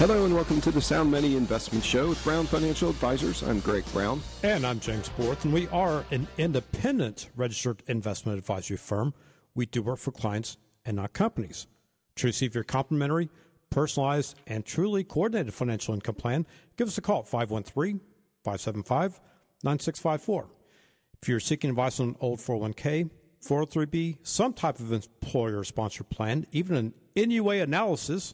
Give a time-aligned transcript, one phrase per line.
[0.00, 3.42] Hello and welcome to the Sound Money Investment Show with Brown Financial Advisors.
[3.42, 4.22] I'm Greg Brown.
[4.42, 9.12] And I'm James Borth, and we are an independent registered investment advisory firm.
[9.54, 10.56] We do work for clients
[10.86, 11.66] and not companies.
[12.16, 13.28] To receive your complimentary,
[13.68, 16.46] personalized, and truly coordinated financial income plan,
[16.78, 18.00] give us a call at 513
[18.42, 19.20] 575
[19.62, 20.48] 9654.
[21.20, 23.10] If you're seeking advice on an old 401k,
[23.44, 28.32] 403b, some type of employer sponsored plan, even an NUA analysis,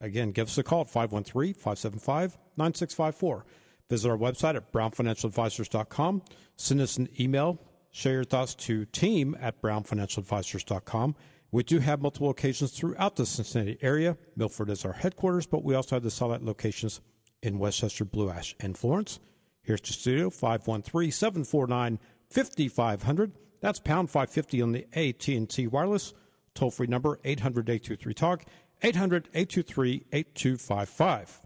[0.00, 3.46] Again, give us a call at 513 575 9654.
[3.88, 6.22] Visit our website at brownfinancialadvisors.com.
[6.56, 7.58] Send us an email.
[7.90, 11.14] Share your thoughts to team at brownfinancialadvisors.com.
[11.52, 14.18] We do have multiple locations throughout the Cincinnati area.
[14.34, 17.00] Milford is our headquarters, but we also have the satellite locations
[17.42, 19.20] in West Chester, Blue Ash, and Florence.
[19.62, 23.32] Here's to studio 513 749 5500.
[23.60, 26.12] That's pound 550 on the AT&T wireless.
[26.54, 28.44] Toll free number 800 823 TALK.
[28.82, 31.40] 800 823 8255.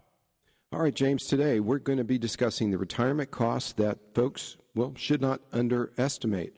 [0.73, 4.93] All right, James, today we're going to be discussing the retirement costs that folks, well,
[4.95, 6.55] should not underestimate.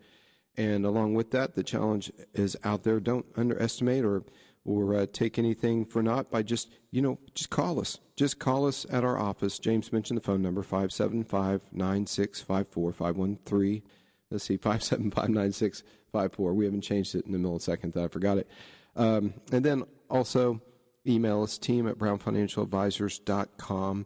[0.56, 3.00] And along with that, the challenge is out there.
[3.00, 4.24] Don't underestimate or
[4.66, 8.00] or uh, take anything for naught by just, you know, just call us.
[8.16, 9.60] Just call us at our office.
[9.60, 13.84] James mentioned the phone number 575 9654 513.
[14.32, 16.54] Let's see, 575 9654.
[16.54, 18.48] We haven't changed it in a millisecond that I forgot it.
[18.96, 20.62] Um, and then also,
[21.08, 24.06] email us team at brownfinancialadvisors.com.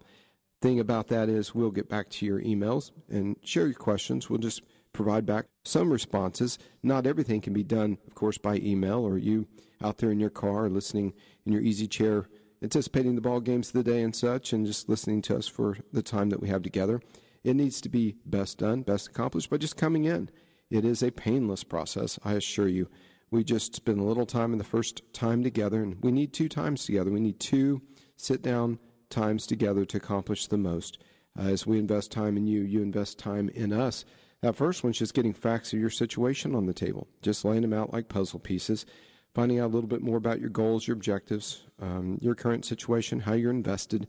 [0.59, 4.29] Thing about that is, we'll get back to your emails and share your questions.
[4.29, 6.57] We'll just provide back some responses.
[6.81, 9.47] Not everything can be done, of course, by email or you
[9.83, 11.13] out there in your car listening
[11.45, 12.27] in your easy chair,
[12.63, 15.77] anticipating the ball games of the day and such, and just listening to us for
[15.93, 16.99] the time that we have together.
[17.43, 20.31] It needs to be best done, best accomplished by just coming in.
[20.71, 22.89] It is a painless process, I assure you
[23.29, 26.47] we just spend a little time in the first time together, and we need two
[26.47, 27.11] times together.
[27.11, 27.81] We need two
[28.15, 28.79] sit down
[29.09, 30.97] times together to accomplish the most.
[31.37, 34.05] Uh, as we invest time in you, you invest time in us.
[34.41, 37.73] That first one's just getting facts of your situation on the table, just laying them
[37.73, 38.85] out like puzzle pieces,
[39.33, 43.19] finding out a little bit more about your goals, your objectives, um, your current situation,
[43.21, 44.07] how you're invested,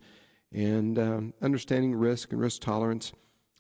[0.53, 3.13] and um, understanding risk and risk tolerance.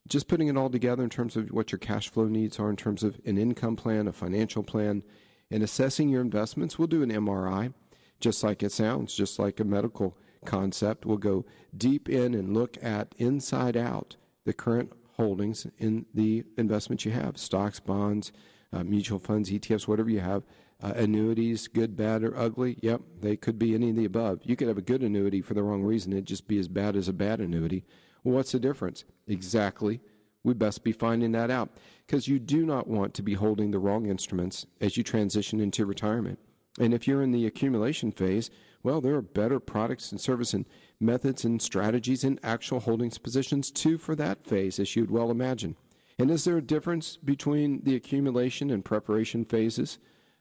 [0.06, 2.76] Just putting it all together in terms of what your cash flow needs are, in
[2.76, 5.02] terms of an income plan, a financial plan,
[5.50, 7.72] in assessing your investments, we'll do an MRI,
[8.20, 11.06] just like it sounds, just like a medical concept.
[11.06, 11.44] We'll go
[11.76, 17.38] deep in and look at inside out the current holdings in the investments you have
[17.38, 18.32] stocks, bonds,
[18.72, 20.44] uh, mutual funds, ETFs, whatever you have.
[20.80, 22.78] Uh, annuities, good, bad, or ugly.
[22.82, 24.38] Yep, they could be any of the above.
[24.44, 26.12] You could have a good annuity for the wrong reason.
[26.12, 27.84] It'd just be as bad as a bad annuity.
[28.22, 29.04] Well, what's the difference?
[29.26, 30.00] Exactly
[30.48, 31.70] we best be finding that out
[32.06, 35.86] because you do not want to be holding the wrong instruments as you transition into
[35.86, 36.38] retirement.
[36.80, 38.50] And if you're in the accumulation phase,
[38.82, 40.64] well, there are better products and service and
[40.98, 45.76] methods and strategies and actual holdings positions too for that phase, as you'd well imagine.
[46.18, 49.98] And is there a difference between the accumulation and preparation phases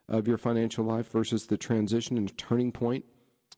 [0.08, 3.06] of your financial life versus the transition and turning point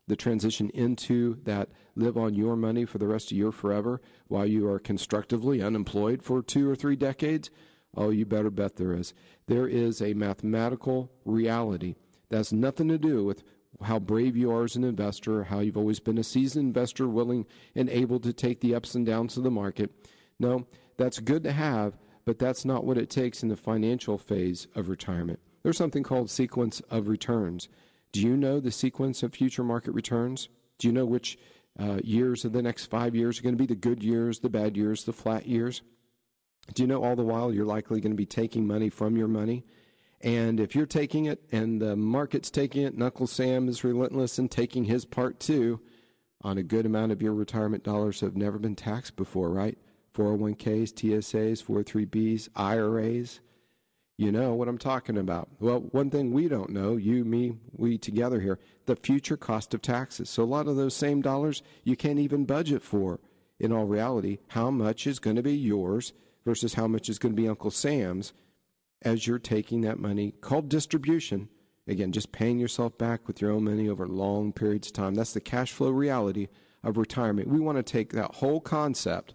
[0.09, 4.45] the transition into that live on your money for the rest of your forever while
[4.45, 7.49] you are constructively unemployed for two or three decades?
[7.95, 9.13] Oh, you better bet there is.
[9.47, 11.95] There is a mathematical reality
[12.29, 13.43] that has nothing to do with
[13.81, 17.45] how brave you are as an investor, how you've always been a seasoned investor, willing
[17.75, 19.91] and able to take the ups and downs of the market.
[20.39, 20.67] No,
[20.97, 24.89] that's good to have, but that's not what it takes in the financial phase of
[24.89, 25.39] retirement.
[25.63, 27.69] There's something called sequence of returns.
[28.11, 30.49] Do you know the sequence of future market returns?
[30.77, 31.37] Do you know which
[31.79, 34.49] uh, years of the next five years are going to be the good years, the
[34.49, 35.81] bad years, the flat years?
[36.73, 39.27] Do you know all the while you're likely going to be taking money from your
[39.27, 39.65] money?
[40.21, 44.37] And if you're taking it and the market's taking it, and Uncle Sam is relentless
[44.37, 45.79] in taking his part too,
[46.41, 49.77] on a good amount of your retirement dollars have never been taxed before, right?
[50.13, 53.39] 401ks, TSAs, 403bs, IRAs
[54.19, 55.47] you know what I'm talking about.
[55.61, 59.81] Well, one thing we don't know, you, me, we together here, the future cost of
[59.81, 60.29] taxes.
[60.29, 63.21] So a lot of those same dollars you can't even budget for.
[63.61, 66.11] In all reality, how much is going to be yours
[66.43, 68.33] versus how much is going to be Uncle Sam's
[69.01, 71.47] as you're taking that money called distribution.
[71.87, 75.15] Again, just paying yourself back with your own money over long periods of time.
[75.15, 76.49] That's the cash flow reality
[76.83, 77.47] of retirement.
[77.47, 79.33] We want to take that whole concept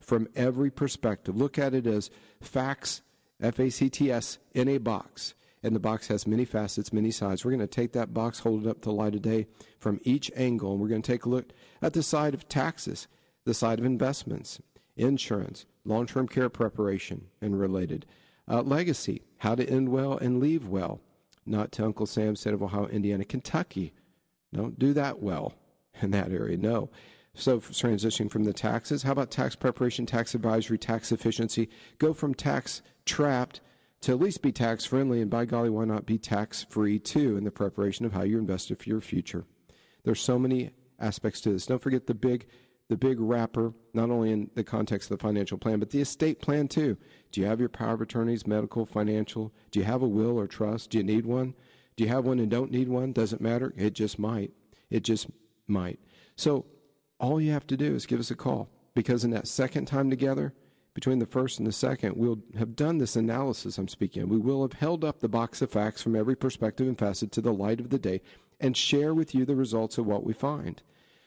[0.00, 1.36] from every perspective.
[1.36, 2.08] Look at it as
[2.40, 3.02] facts,
[3.42, 5.34] F A C T S, in a box.
[5.64, 7.44] And the box has many facets, many sides.
[7.44, 9.46] We're going to take that box, hold it up to the light of day
[9.78, 13.06] from each angle, and we're going to take a look at the side of taxes,
[13.44, 14.60] the side of investments,
[14.96, 18.06] insurance, long term care preparation, and related.
[18.48, 21.00] Uh, legacy, how to end well and leave well.
[21.46, 23.92] Not to Uncle Sam said of Ohio, Indiana, Kentucky.
[24.52, 25.54] Don't do that well
[26.02, 26.56] in that area.
[26.56, 26.90] No.
[27.34, 31.68] So transitioning from the taxes, how about tax preparation, tax advisory, tax efficiency?
[31.98, 33.60] Go from tax trapped
[34.02, 37.36] to at least be tax friendly, and by golly, why not be tax free too
[37.36, 39.44] in the preparation of how you're invested for your future?
[40.04, 41.66] There's so many aspects to this.
[41.66, 42.46] Don't forget the big
[42.88, 46.42] the big wrapper, not only in the context of the financial plan, but the estate
[46.42, 46.98] plan too.
[47.30, 49.50] Do you have your power of attorneys, medical, financial?
[49.70, 50.90] Do you have a will or trust?
[50.90, 51.54] Do you need one?
[51.96, 53.12] Do you have one and don't need one?
[53.12, 53.72] Doesn't matter.
[53.78, 54.50] It just might.
[54.90, 55.28] It just
[55.66, 56.00] might.
[56.36, 56.66] So
[57.18, 60.10] all you have to do is give us a call because in that second time
[60.10, 60.52] together,
[60.94, 64.28] between the first and the second, we'll have done this analysis I'm speaking of.
[64.28, 67.40] We will have held up the box of facts from every perspective and facet to
[67.40, 68.20] the light of the day
[68.60, 70.82] and share with you the results of what we find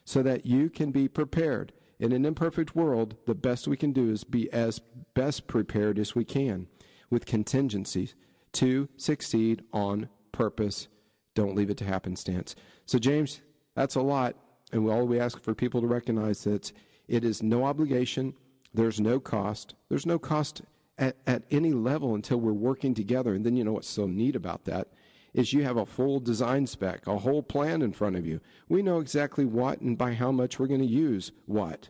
[0.06, 1.74] so that you can be prepared.
[2.00, 4.80] In an imperfect world, the best we can do is be as
[5.14, 6.68] best prepared as we can
[7.10, 8.16] with contingencies
[8.54, 10.88] to succeed on purpose.
[11.34, 12.56] Don't leave it to happenstance.
[12.86, 13.42] So, James,
[13.76, 14.36] that's a lot.
[14.72, 16.72] And all we ask for people to recognize that
[17.08, 18.34] it is no obligation,
[18.76, 19.76] there's no cost.
[19.90, 20.62] There's no cost
[20.98, 23.34] at, at any level until we're working together.
[23.34, 24.90] And then you know what's so neat about that
[25.34, 28.40] is you have a full design spec, a whole plan in front of you.
[28.70, 31.90] We know exactly what and by how much we're going to use what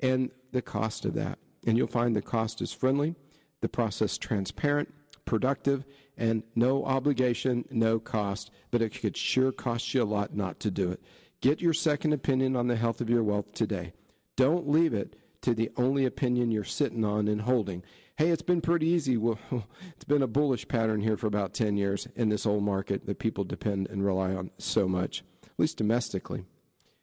[0.00, 1.38] and the cost of that.
[1.66, 3.14] And you'll find the cost is friendly,
[3.60, 4.92] the process transparent,
[5.24, 5.84] productive,
[6.18, 10.70] and no obligation, no cost, but it could sure cost you a lot not to
[10.70, 11.00] do it.
[11.40, 13.94] Get your second opinion on the health of your wealth today.
[14.36, 17.82] Don't leave it to the only opinion you're sitting on and holding.
[18.16, 19.16] Hey, it's been pretty easy.
[19.16, 19.38] Well,
[19.94, 23.18] it's been a bullish pattern here for about 10 years in this old market that
[23.18, 26.44] people depend and rely on so much, at least domestically.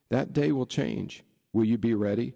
[0.10, 1.24] That day will change.
[1.54, 2.34] Will you be ready?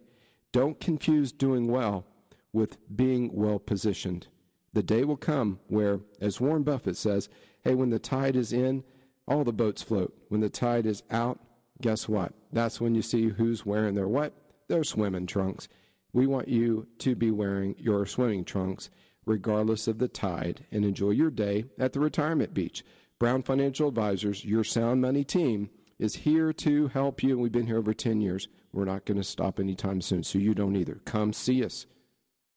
[0.52, 2.06] Don't confuse doing well
[2.52, 4.28] with being well positioned.
[4.74, 7.30] The day will come where, as Warren Buffett says,
[7.64, 8.84] hey, when the tide is in,
[9.28, 10.14] all the boats float.
[10.30, 11.40] When the tide is out,
[11.82, 12.34] guess what?
[12.52, 14.34] That's when you see who's wearing their what?
[14.68, 15.68] Their swimming trunks.
[16.14, 18.90] We want you to be wearing your swimming trunks
[19.26, 22.84] regardless of the tide and enjoy your day at the retirement beach.
[23.20, 27.32] Brown Financial Advisors, your sound money team, is here to help you.
[27.32, 28.48] And we've been here over 10 years.
[28.72, 31.02] We're not going to stop anytime soon, so you don't either.
[31.06, 31.86] Come see us.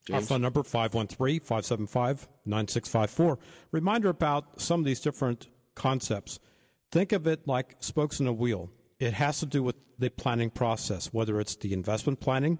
[0.06, 0.22] James?
[0.22, 3.38] Our phone number, 513-575-9654.
[3.72, 6.38] Reminder about some of these different concepts.
[6.90, 10.50] Think of it like spokes in a wheel it has to do with the planning
[10.50, 12.58] process, whether it's the investment planning,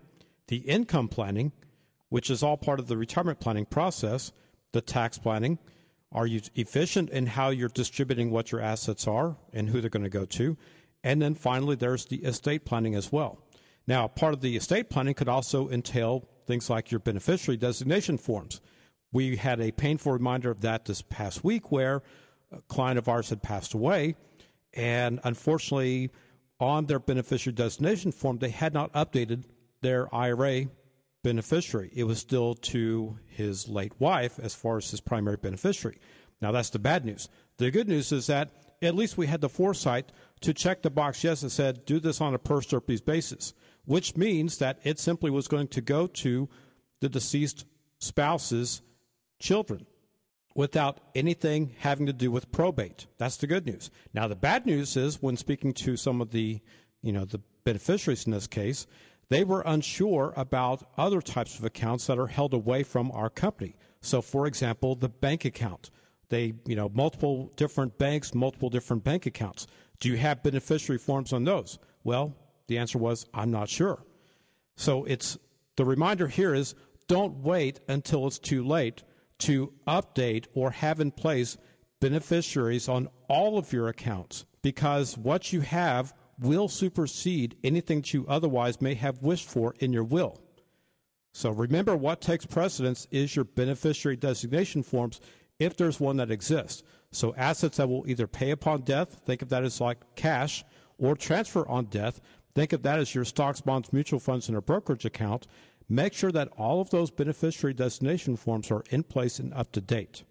[0.48, 1.52] the income planning,
[2.08, 4.32] which is all part of the retirement planning process,
[4.72, 5.58] the tax planning.
[6.12, 10.04] Are you efficient in how you're distributing what your assets are and who they're going
[10.04, 10.56] to go to?
[11.02, 13.38] And then finally, there's the estate planning as well.
[13.86, 18.60] Now, part of the estate planning could also entail things like your beneficiary designation forms.
[19.12, 22.02] We had a painful reminder of that this past week where
[22.52, 24.16] a client of ours had passed away.
[24.74, 26.10] And unfortunately,
[26.60, 29.44] on their beneficiary designation form, they had not updated
[29.82, 30.66] their IRA
[31.22, 31.90] beneficiary.
[31.94, 35.98] It was still to his late wife as far as his primary beneficiary.
[36.40, 37.28] Now, that's the bad news.
[37.58, 38.50] The good news is that
[38.82, 42.20] at least we had the foresight to check the box, yes, it said do this
[42.20, 43.54] on a per stirpes basis,
[43.84, 46.48] which means that it simply was going to go to
[47.00, 47.64] the deceased
[47.98, 48.82] spouse's
[49.38, 49.86] children
[50.54, 53.06] without anything having to do with probate.
[53.18, 53.90] That's the good news.
[54.14, 56.60] Now the bad news is when speaking to some of the,
[57.02, 58.86] you know, the beneficiaries in this case,
[59.28, 63.76] they were unsure about other types of accounts that are held away from our company.
[64.00, 65.90] So for example, the bank account.
[66.28, 69.66] They, you know, multiple different banks, multiple different bank accounts.
[70.00, 71.78] Do you have beneficiary forms on those?
[72.04, 72.34] Well,
[72.68, 74.04] the answer was I'm not sure.
[74.76, 75.38] So it's
[75.76, 76.74] the reminder here is
[77.08, 79.02] don't wait until it's too late
[79.38, 81.56] to update or have in place
[82.00, 88.26] beneficiaries on all of your accounts because what you have will supersede anything that you
[88.28, 90.40] otherwise may have wished for in your will.
[91.32, 95.20] So remember what takes precedence is your beneficiary designation forms
[95.58, 96.82] if there's one that exists.
[97.12, 100.64] So assets that will either pay upon death, think of that as like cash,
[100.98, 102.20] or transfer on death,
[102.54, 105.46] think of that as your stocks, bonds, mutual funds, and a brokerage account.
[105.88, 109.80] Make sure that all of those beneficiary designation forms are in place and up to
[109.80, 110.24] date.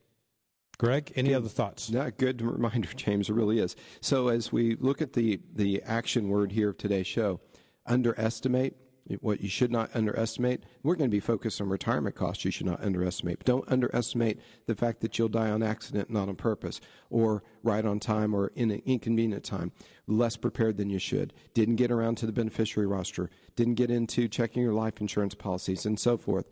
[0.77, 1.89] Greg, any good, other thoughts?
[1.89, 3.29] Yeah, good reminder, James.
[3.29, 3.75] It really is.
[4.01, 7.39] So, as we look at the the action word here of today's show,
[7.85, 8.75] underestimate.
[9.21, 10.63] what you should not underestimate.
[10.81, 13.37] We're going to be focused on retirement costs you should not underestimate.
[13.37, 17.85] But don't underestimate the fact that you'll die on accident, not on purpose, or right
[17.85, 19.71] on time or in an inconvenient time,
[20.07, 24.27] less prepared than you should, didn't get around to the beneficiary roster, didn't get into
[24.27, 26.49] checking your life insurance policies, and so forth.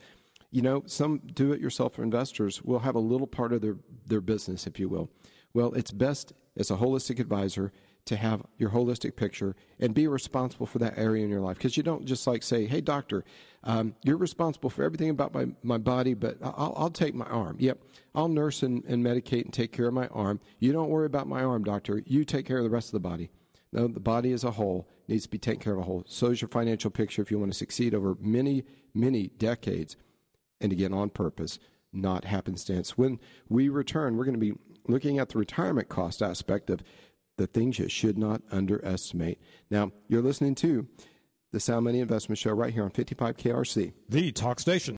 [0.54, 4.22] You know, some do it yourself investors will have a little part of their, their
[4.22, 5.10] business, if you will.
[5.52, 7.72] Well, it's best as a holistic advisor
[8.06, 11.58] to have your holistic picture and be responsible for that area in your life.
[11.58, 13.26] Because you don't just like say, hey, doctor,
[13.64, 17.56] um, you're responsible for everything about my, my body, but I'll, I'll take my arm.
[17.60, 17.80] Yep,
[18.14, 20.40] I'll nurse and, and medicate and take care of my arm.
[20.60, 22.04] You don't worry about my arm, doctor.
[22.06, 23.32] You take care of the rest of the body.
[23.72, 26.04] No, the body as a whole needs to be taken care of a whole.
[26.08, 29.98] So is your financial picture if you want to succeed over many, many decades.
[30.62, 31.60] And again, on purpose,
[31.92, 32.98] not happenstance.
[32.98, 33.20] When
[33.50, 34.54] we return, we're going to be
[34.88, 36.84] looking at the retirement cost aspect of
[37.38, 39.40] the things you should not underestimate.
[39.70, 40.88] Now, you're listening to
[41.52, 44.98] the Sound Money Investment Show right here on 55 KRC, the talk station.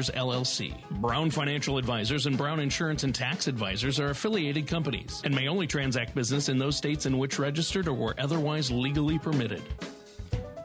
[0.00, 0.74] Advisors, LLC.
[1.00, 5.66] Brown Financial Advisors and Brown Insurance and Tax Advisors are affiliated companies and may only
[5.66, 9.62] transact business in those states in which registered or were otherwise legally permitted.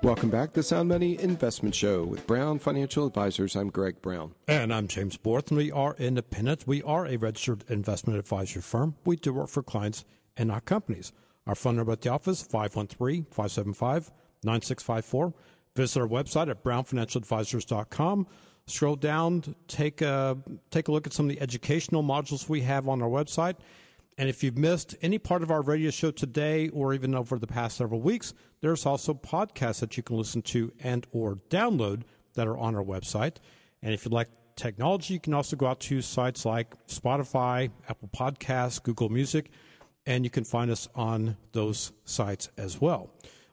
[0.01, 3.56] Welcome back to Sound Money Investment Show with Brown Financial Advisors.
[3.58, 4.36] I'm Greg Brown.
[4.48, 6.65] And I'm James Borth, and we are independent.
[6.65, 8.96] We are a registered investment advisory firm.
[9.04, 10.06] We do work for clients
[10.38, 11.12] and not companies.
[11.46, 14.12] Our phone number at the office, 513 575
[14.44, 15.34] 9654.
[15.75, 18.27] Visit our website at brownfinancialadvisors.com
[18.67, 20.38] scroll down, take a,
[20.72, 23.55] take a look at some of the educational modules we have on our website.
[24.17, 27.48] And if you've missed any part of our radio show today or even over the
[27.48, 32.03] past several weeks, there's also podcasts that you can listen to and or download
[32.36, 33.38] that are on our website.
[33.81, 38.10] And if you'd like technology, you can also go out to sites like Spotify, Apple
[38.15, 39.51] Podcasts, Google Music,
[40.05, 43.10] and you can find us on those sites as well.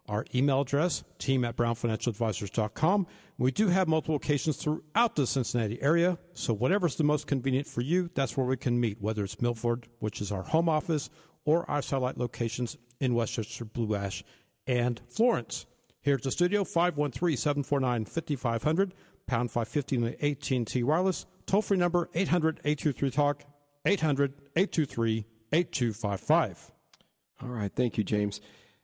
[0.09, 3.07] Our email address, team at brownfinancialadvisors.com.
[3.39, 7.81] We do have multiple locations throughout the Cincinnati area, so whatever's the most convenient for
[7.81, 11.09] you, that's where we can meet, whether it's Milford, which is our home office,
[11.45, 14.25] or our satellite locations in West Chester, Blue Ash,
[14.67, 15.67] and Florence.
[16.03, 18.91] Here at the studio, 513-749-5500,
[19.27, 23.45] pound 550 on the AT&T wireless, toll-free number 800-823-TALK,
[23.87, 26.71] 800-823-8255.
[27.41, 28.41] All right, thank you, James.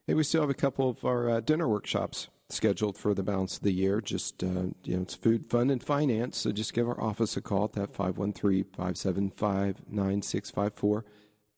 [0.09, 3.59] Hey, we still have a couple of our uh, dinner workshops scheduled for the balance
[3.59, 4.01] of the year.
[4.01, 6.39] Just, uh, you know, it's food, fun, and finance.
[6.39, 11.05] So just give our office a call at that 513 575 9654,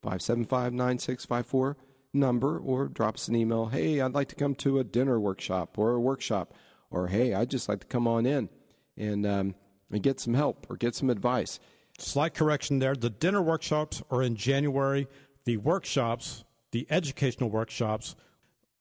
[0.03, 1.77] 575 9654
[2.13, 3.67] number, or drop us an email.
[3.67, 6.53] Hey, I'd like to come to a dinner workshop or a workshop,
[6.91, 8.49] or hey, I'd just like to come on in
[8.97, 9.55] and, um,
[9.93, 11.61] and get some help or get some advice.
[12.01, 12.97] Slight correction there.
[12.97, 15.07] The dinner workshops are in January.
[15.45, 16.43] The workshops,
[16.73, 18.17] the educational workshops,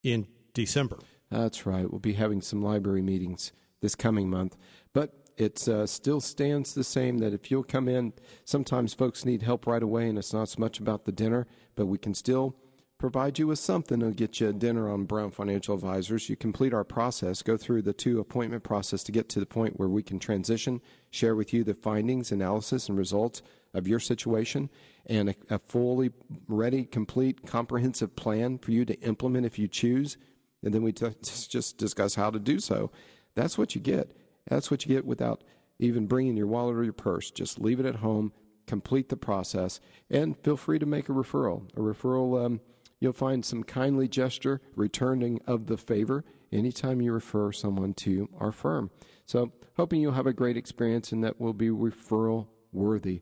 [0.03, 0.99] in December.
[1.29, 1.89] That's right.
[1.89, 3.51] We'll be having some library meetings
[3.81, 4.57] this coming month.
[4.93, 8.13] But it uh, still stands the same that if you'll come in,
[8.43, 11.85] sometimes folks need help right away, and it's not so much about the dinner, but
[11.85, 12.55] we can still
[12.99, 16.29] provide you with something to get you a dinner on Brown Financial Advisors.
[16.29, 19.79] You complete our process, go through the two appointment process to get to the point
[19.79, 23.41] where we can transition, share with you the findings, analysis, and results
[23.73, 24.69] of your situation
[25.05, 26.11] and a, a, fully
[26.47, 30.17] ready, complete, comprehensive plan for you to implement if you choose.
[30.61, 32.91] And then we t- just discuss how to do so.
[33.33, 34.11] That's what you get.
[34.47, 35.43] That's what you get without
[35.79, 37.31] even bringing your wallet or your purse.
[37.31, 38.33] Just leave it at home,
[38.67, 39.79] complete the process,
[40.09, 41.69] and feel free to make a referral.
[41.77, 42.59] A referral, um,
[42.99, 48.51] you'll find some kindly gesture returning of the favor anytime you refer someone to our
[48.51, 48.89] firm.
[49.25, 53.21] So, hoping you'll have a great experience and that will be referral worthy.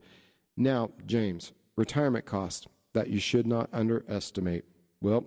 [0.55, 4.65] Now, James, retirement cost that you should not underestimate.
[5.01, 5.25] Well,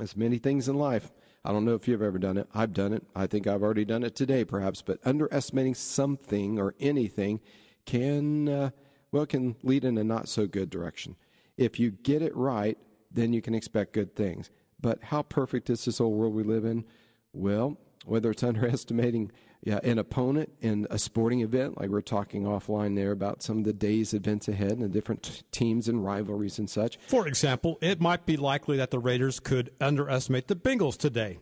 [0.00, 1.12] as many things in life.
[1.44, 2.48] I don't know if you've ever done it.
[2.54, 3.02] I've done it.
[3.14, 4.80] I think I've already done it today, perhaps.
[4.80, 7.40] But underestimating something or anything
[7.84, 8.70] can, uh,
[9.10, 11.16] well, can lead in a not so good direction.
[11.56, 12.78] If you get it right,
[13.12, 14.50] then you can expect good things.
[14.80, 16.84] But how perfect is this old world we live in?
[17.32, 19.30] Well, whether it's underestimating
[19.64, 23.64] yeah, an opponent in a sporting event, like we're talking offline there about some of
[23.64, 26.98] the day's events ahead and the different t- teams and rivalries and such.
[27.06, 31.38] For example, it might be likely that the Raiders could underestimate the Bengals today.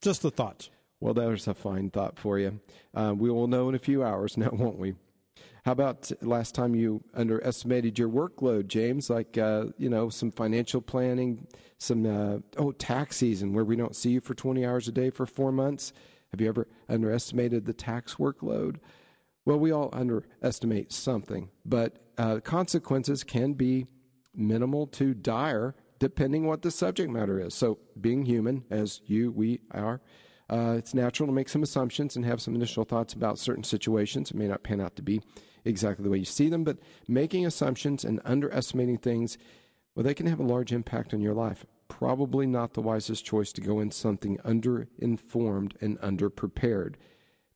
[0.00, 0.70] Just the thoughts.
[1.00, 2.60] Well, there's a fine thought for you.
[2.94, 4.94] Uh, we will know in a few hours now, won't we?
[5.64, 9.08] How about last time you underestimated your workload, James?
[9.08, 11.46] Like, uh, you know, some financial planning,
[11.78, 15.08] some, uh, oh, tax season where we don't see you for 20 hours a day
[15.08, 15.94] for four months.
[16.32, 18.76] Have you ever underestimated the tax workload?
[19.46, 23.86] Well, we all underestimate something, but uh, consequences can be
[24.34, 27.54] minimal to dire depending what the subject matter is.
[27.54, 30.02] So, being human, as you, we are,
[30.50, 34.30] uh, it's natural to make some assumptions and have some initial thoughts about certain situations.
[34.30, 35.22] It may not pan out to be
[35.64, 36.78] exactly the way you see them, but
[37.08, 39.38] making assumptions and underestimating things,
[39.94, 41.64] well, they can have a large impact on your life.
[41.88, 46.94] Probably not the wisest choice to go in something underinformed and underprepared.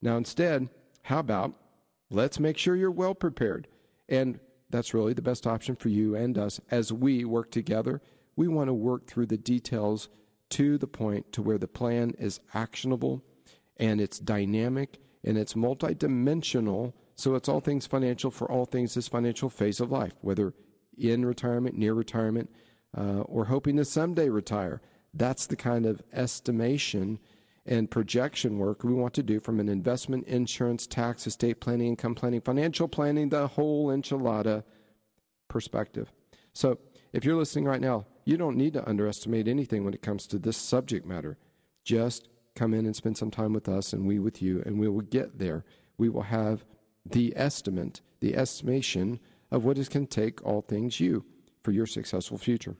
[0.01, 0.69] Now, instead,
[1.03, 1.55] how about
[2.09, 3.67] let's make sure you're well prepared?
[4.07, 4.39] And
[4.69, 8.01] that's really the best option for you and us as we work together.
[8.35, 10.09] We want to work through the details
[10.51, 13.23] to the point to where the plan is actionable
[13.77, 19.09] and it's dynamic and it's multidimensional so it's all things financial for all things this
[19.09, 20.53] financial phase of life, whether
[20.97, 22.49] in retirement, near retirement,
[22.97, 24.81] uh, or hoping to someday retire.
[25.13, 27.19] That's the kind of estimation
[27.65, 32.15] and projection work we want to do from an investment, insurance, tax, estate planning, income
[32.15, 34.63] planning, financial planning, the whole enchilada
[35.49, 36.13] perspective.
[36.53, 36.79] So
[37.11, 40.39] if you're listening right now, you don't need to underestimate anything when it comes to
[40.39, 41.37] this subject matter.
[41.83, 44.87] Just come in and spend some time with us and we with you, and we
[44.87, 45.65] will get there.
[45.97, 46.63] We will have
[47.11, 49.19] the estimate, the estimation
[49.51, 51.25] of what is can take all things you
[51.63, 52.75] for your successful future.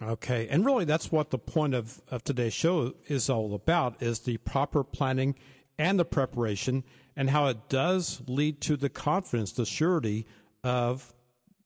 [0.00, 4.20] Okay, and really that's what the point of, of today's show is all about is
[4.20, 5.34] the proper planning
[5.78, 6.84] and the preparation
[7.16, 10.26] and how it does lead to the confidence, the surety
[10.62, 11.14] of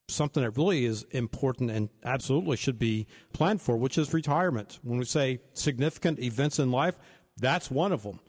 [0.08, 4.78] something that really is important and absolutely should be planned for, which is retirement.
[4.82, 6.98] When we say significant events in life,
[7.36, 8.20] that's one of them.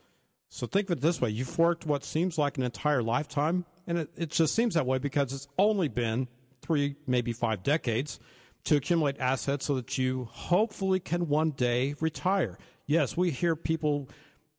[0.49, 3.99] So think of it this way you've worked what seems like an entire lifetime, and
[3.99, 6.27] it, it just seems that way because it's only been
[6.61, 8.19] three, maybe five decades
[8.63, 12.57] to accumulate assets so that you hopefully can one day retire.
[12.85, 14.09] Yes, we hear people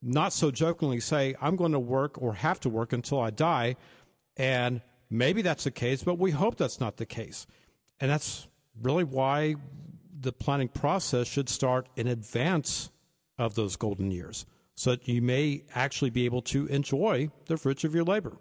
[0.03, 3.77] not so jokingly say, I'm going to work or have to work until I die.
[4.37, 7.46] And maybe that's the case, but we hope that's not the case.
[8.01, 8.49] And that's
[8.81, 9.55] really why
[10.18, 12.90] the planning process should start in advance
[13.38, 17.85] of those golden years so that you may actually be able to enjoy the fruits
[17.85, 18.37] of your labor.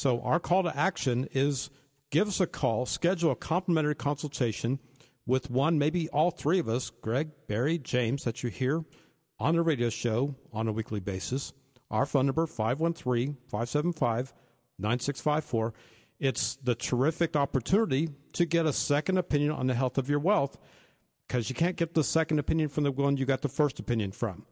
[0.00, 1.68] So, our call to action is
[2.08, 4.78] give us a call, schedule a complimentary consultation
[5.26, 8.82] with one, maybe all three of us, Greg, Barry, James, that you hear
[9.38, 11.52] on the radio show on a weekly basis.
[11.90, 14.32] Our phone number, 513 575
[14.78, 15.74] 9654.
[16.18, 20.56] It's the terrific opportunity to get a second opinion on the health of your wealth
[21.28, 24.12] because you can't get the second opinion from the one you got the first opinion
[24.12, 24.46] from.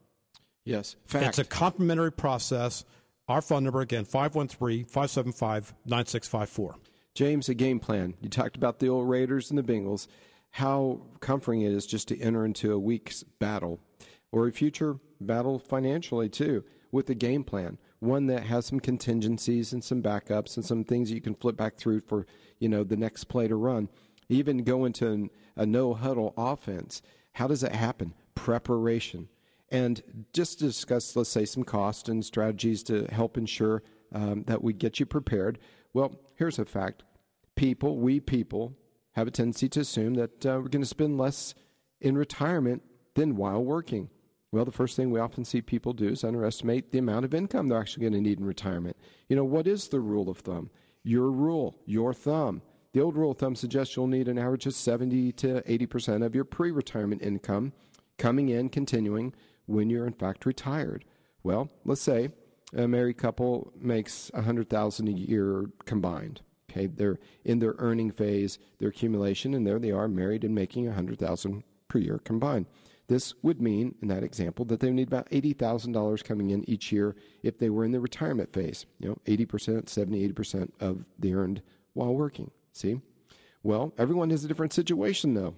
[0.67, 0.97] Yes.
[1.07, 1.25] Fact.
[1.25, 2.85] It's a complimentary process.
[3.29, 6.77] Our phone number again, 513 575 9654.
[7.15, 8.15] James, a game plan.
[8.23, 10.07] You talked about the old Raiders and the Bengals,
[10.53, 13.81] how comforting it is just to enter into a week's battle
[14.33, 17.77] or a future battle financially too with a game plan.
[17.99, 21.77] One that has some contingencies and some backups and some things you can flip back
[21.77, 22.27] through for,
[22.59, 23.91] you know, the next play to run.
[24.31, 27.03] Even go into a no huddle offense.
[27.33, 28.15] How does that happen?
[28.35, 29.29] Preparation
[29.71, 30.03] and
[30.33, 34.73] just to discuss, let's say, some cost and strategies to help ensure um, that we
[34.73, 35.59] get you prepared.
[35.93, 37.03] Well, here's a fact
[37.57, 38.77] people, we people,
[39.13, 41.55] have a tendency to assume that uh, we're going to spend less
[42.01, 42.83] in retirement
[43.15, 44.11] than while working.
[44.51, 47.69] Well, the first thing we often see people do is underestimate the amount of income
[47.69, 48.97] they're actually going to need in retirement.
[49.29, 50.71] You know, what is the rule of thumb?
[51.03, 52.63] Your rule, your thumb.
[52.93, 56.35] The old rule of thumb suggests you'll need an average of 70 to 80% of
[56.35, 57.73] your pre retirement income
[58.17, 59.35] coming in, continuing
[59.69, 61.05] when you're in fact retired.
[61.43, 62.31] Well, let's say
[62.75, 66.41] a married couple makes a hundred thousand a year combined.
[66.71, 70.87] Okay, they're in their earning phase, their accumulation, and there they are, married and making
[70.87, 72.67] a hundred thousand per year combined.
[73.07, 76.69] This would mean, in that example, that they need about eighty thousand dollars coming in
[76.69, 78.85] each year if they were in the retirement phase.
[78.99, 81.63] You know, eighty percent, 70, 80 percent of the earned
[81.95, 82.51] while working.
[82.73, 83.01] See,
[83.63, 85.55] well, everyone has a different situation, though.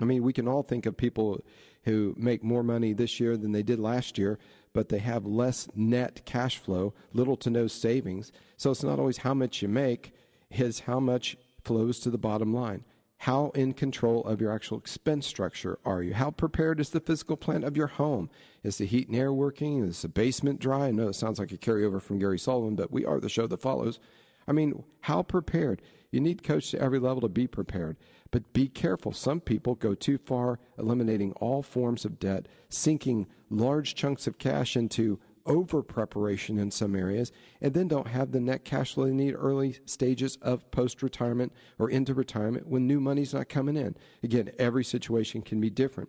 [0.00, 1.40] I mean, we can all think of people
[1.84, 4.38] who make more money this year than they did last year,
[4.72, 8.32] but they have less net cash flow, little to no savings.
[8.56, 10.12] So it's not always how much you make,
[10.50, 12.84] it's how much flows to the bottom line.
[13.18, 16.14] How in control of your actual expense structure are you?
[16.14, 18.28] How prepared is the physical plant of your home?
[18.62, 19.82] Is the heat and air working?
[19.82, 20.88] Is the basement dry?
[20.88, 23.46] I know it sounds like a carryover from Gary Sullivan, but we are the show
[23.46, 23.98] that follows.
[24.46, 25.80] I mean, how prepared?
[26.10, 27.96] You need coach to every level to be prepared.
[28.34, 29.12] But be careful.
[29.12, 34.76] Some people go too far, eliminating all forms of debt, sinking large chunks of cash
[34.76, 39.12] into over preparation in some areas, and then don't have the net cash flow they
[39.12, 43.94] need early stages of post retirement or into retirement when new money's not coming in.
[44.24, 46.08] Again, every situation can be different.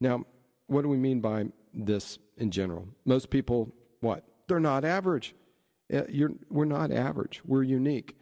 [0.00, 0.24] Now,
[0.68, 2.88] what do we mean by this in general?
[3.04, 4.24] Most people, what?
[4.46, 5.34] They're not average.
[5.92, 6.04] Uh,
[6.48, 7.42] we're not average.
[7.44, 8.16] We're unique.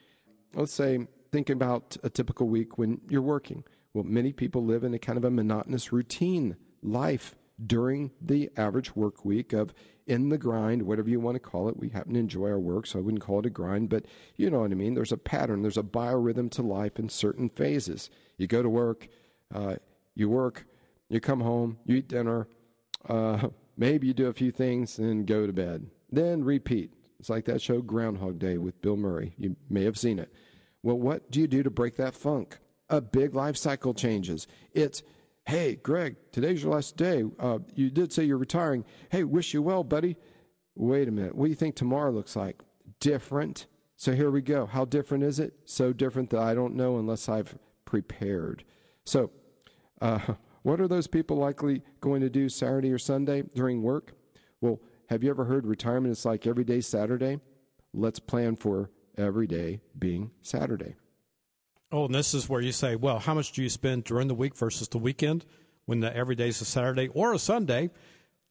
[0.53, 3.65] Let's say, think about a typical week when you're working.
[3.95, 7.35] Well, many people live in a kind of a monotonous routine life
[7.65, 9.73] during the average work week of
[10.07, 11.79] in the grind, whatever you want to call it.
[11.79, 14.05] We happen to enjoy our work, so I wouldn't call it a grind, but
[14.37, 14.95] you know what I mean.
[14.95, 18.11] There's a pattern, there's a biorhythm to life in certain phases.
[18.37, 19.09] You go to work,
[19.55, 19.77] uh,
[20.15, 20.67] you work,
[21.09, 22.49] you come home, you eat dinner,
[23.09, 25.87] uh, maybe you do a few things, and go to bed.
[26.11, 26.93] Then repeat.
[27.19, 29.33] It's like that show Groundhog Day with Bill Murray.
[29.39, 30.33] You may have seen it.
[30.87, 32.59] Well, what do you do to break that funk?
[32.89, 34.47] A big life cycle changes.
[34.73, 35.03] It's
[35.45, 37.25] Hey, Greg, today's your last day.
[37.41, 38.85] Uh, you did say you're retiring.
[39.11, 40.17] Hey, wish you well, buddy.
[40.77, 41.35] Wait a minute.
[41.35, 42.63] What do you think tomorrow looks like?
[43.01, 43.67] Different.
[43.97, 44.65] So here we go.
[44.65, 45.55] How different is it?
[45.65, 48.63] So different that I don't know unless I've prepared.
[49.05, 49.33] So,
[50.01, 54.13] uh, what are those people likely going to do Saturday or Sunday during work?
[54.61, 57.41] Well, have you ever heard retirement is like every day Saturday?
[57.93, 60.97] Let's plan for every day being Saturday.
[61.93, 64.35] Oh, and this is where you say, well, how much do you spend during the
[64.35, 65.45] week versus the weekend
[65.85, 67.91] when the every day is a Saturday or a Sunday?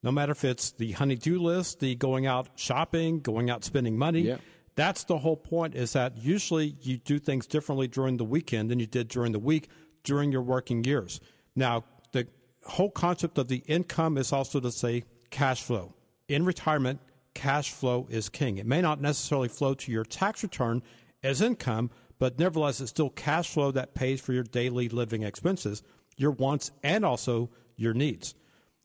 [0.01, 4.21] No matter if it's the honey-do list, the going out shopping, going out spending money.
[4.21, 4.37] Yeah.
[4.75, 8.79] That's the whole point is that usually you do things differently during the weekend than
[8.79, 9.69] you did during the week
[10.03, 11.19] during your working years.
[11.55, 12.27] Now, the
[12.65, 15.95] whole concept of the income is also to say cash flow.
[16.27, 16.99] In retirement,
[17.35, 18.57] cash flow is king.
[18.57, 20.81] It may not necessarily flow to your tax return
[21.21, 25.83] as income, but nevertheless, it's still cash flow that pays for your daily living expenses,
[26.17, 28.33] your wants, and also your needs.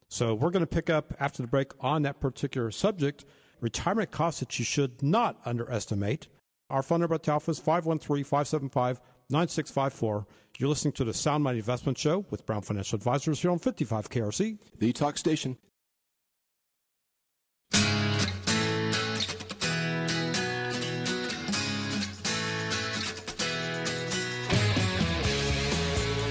[0.08, 3.24] So we're going to pick up after the break on that particular subject
[3.60, 6.26] retirement costs that you should not underestimate.
[6.68, 10.26] Our phone number at is 513 575 9654.
[10.58, 14.10] You're listening to the Sound Money Investment Show with Brown Financial Advisors here on 55
[14.10, 14.58] KRC.
[14.78, 15.56] The Talk Station.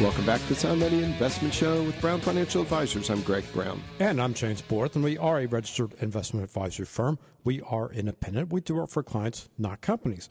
[0.02, 3.10] Welcome back to the Sound Money Investment Show with Brown Financial Advisors.
[3.10, 3.82] I'm Greg Brown.
[4.00, 7.20] And I'm James Borth, and we are a registered investment advisory firm.
[7.44, 8.54] We are independent.
[8.54, 10.30] We do work for clients, not companies.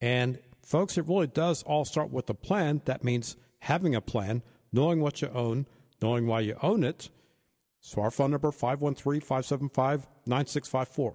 [0.00, 2.80] And folks, it really does all start with a plan.
[2.86, 5.66] That means having a plan, knowing what you own,
[6.00, 7.10] knowing why you own it.
[7.80, 11.14] So our phone number, 513-575-9654.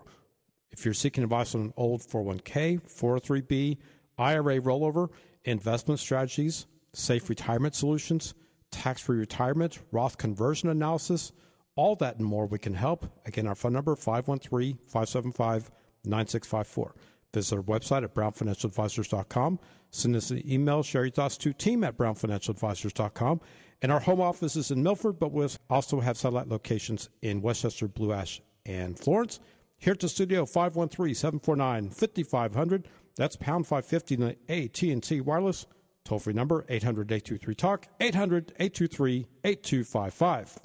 [0.69, 3.77] If you're seeking advice on an old 401k, 403b,
[4.19, 5.09] IRA rollover,
[5.43, 8.33] investment strategies, safe retirement solutions,
[8.71, 11.31] tax free retirement, Roth conversion analysis,
[11.75, 13.05] all that and more we can help.
[13.25, 15.71] Again, our phone number 513 575
[16.05, 16.95] 9654.
[17.33, 19.59] Visit our website at brownfinancialadvisors.com.
[19.91, 23.41] Send us an email, share your thoughts to team at brownfinancialadvisors.com.
[23.81, 27.61] And our home office is in Milford, but we also have satellite locations in West
[27.61, 29.39] Chester, Blue Ash, and Florence.
[29.77, 32.87] Here at the studio, 513 749 5500.
[33.17, 35.65] That's pound 550 in the AT&T wireless.
[36.05, 40.59] Toll free number 800 823 TALK, 800 823 8255.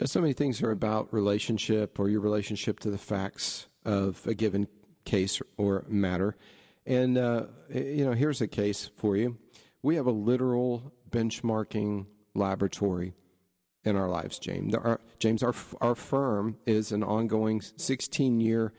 [0.00, 4.34] Yeah, so many things are about relationship or your relationship to the facts of a
[4.34, 4.66] given
[5.04, 6.34] case or matter.
[6.86, 9.36] And, uh, you know, here's a case for you.
[9.82, 13.12] We have a literal benchmarking laboratory
[13.84, 14.74] in our lives, James.
[14.74, 18.72] Our, James, our, our firm is an ongoing 16 year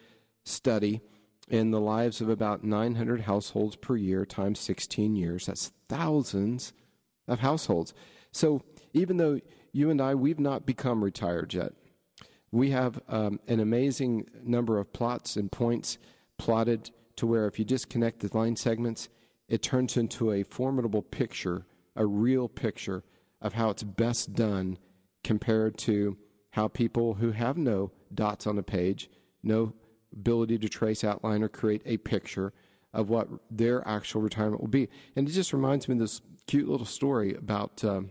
[0.45, 1.01] study
[1.49, 5.47] in the lives of about 900 households per year times 16 years.
[5.47, 6.73] That's thousands
[7.27, 7.93] of households.
[8.31, 8.61] So
[8.93, 11.73] even though you and I, we've not become retired yet,
[12.51, 15.97] we have um, an amazing number of plots and points
[16.37, 19.09] plotted to where if you just connect the line segments,
[19.47, 23.03] it turns into a formidable picture, a real picture
[23.41, 24.77] of how it's best done
[25.23, 26.17] compared to
[26.51, 29.09] how people who have no dots on a page,
[29.43, 29.73] no
[30.13, 32.53] ability to trace, outline, or create a picture
[32.93, 34.89] of what their actual retirement will be.
[35.15, 38.09] And it just reminds me of this cute little story about um,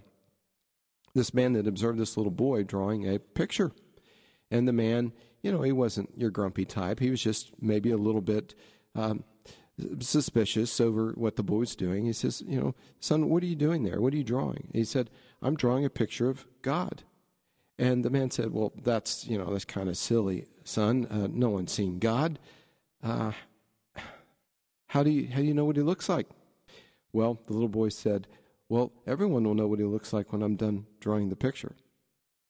[1.14, 3.72] this man that observed this little boy drawing a picture.
[4.50, 7.00] And the man, you know, he wasn't your grumpy type.
[7.00, 8.54] He was just maybe a little bit
[8.94, 9.24] um,
[10.00, 12.06] suspicious over what the boy was doing.
[12.06, 14.00] He says, You know, son, what are you doing there?
[14.00, 14.68] What are you drawing?
[14.72, 15.10] He said,
[15.42, 17.02] I'm drawing a picture of God.
[17.78, 21.06] And the man said, Well, that's, you know, that's kind of silly, son.
[21.06, 22.38] Uh, no one's seen God.
[23.02, 23.32] Uh,
[24.88, 26.26] How do you how do you know what he looks like?
[27.12, 28.26] Well, the little boy said,
[28.68, 31.76] Well, everyone will know what he looks like when I'm done drawing the picture.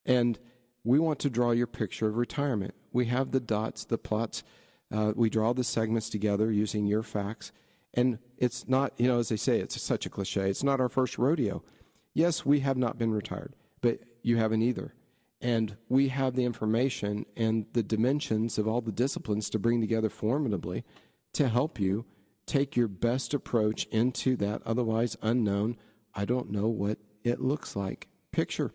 [0.07, 0.39] And
[0.85, 2.75] we want to draw your picture of retirement.
[2.93, 4.43] We have the dots, the plots.
[4.91, 7.53] Uh, we draw the segments together using your facts.
[7.93, 10.49] And it's not, you know, as they say, it's such a cliche.
[10.49, 11.63] It's not our first rodeo.
[12.15, 14.95] Yes, we have not been retired, but you haven't either.
[15.41, 20.09] And we have the information and the dimensions of all the disciplines to bring together
[20.09, 20.85] formidably
[21.35, 22.07] to help you
[22.47, 25.77] take your best approach into that otherwise unknown,
[26.15, 28.73] I don't know what it looks like picture.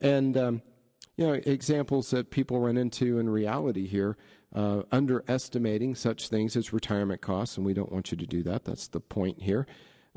[0.00, 0.62] And, um,
[1.16, 4.16] you know, examples that people run into in reality here,
[4.54, 8.64] uh, underestimating such things as retirement costs, and we don't want you to do that.
[8.64, 9.66] That's the point here.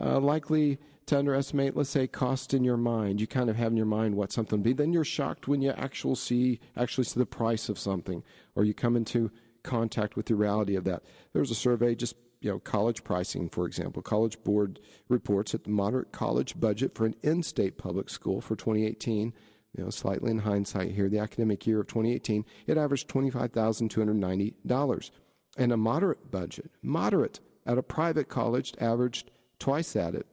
[0.02, 3.20] Uh, likely to underestimate, let's say, cost in your mind.
[3.20, 4.74] You kind of have in your mind what something be.
[4.74, 8.24] Then you're shocked when you actually see actually see the price of something,
[8.56, 9.32] or you come into
[9.64, 11.04] contact with the reality of that.
[11.32, 14.02] There was a survey just you know, college pricing, for example.
[14.02, 19.34] College Board reports that the moderate college budget for an in-state public school for 2018,
[19.78, 25.12] you know, slightly in hindsight here, the academic year of 2018, it averaged $25,290.
[25.56, 30.26] And a moderate budget, moderate, at a private college averaged twice that at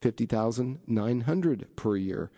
[0.00, 2.30] 50,900 per year.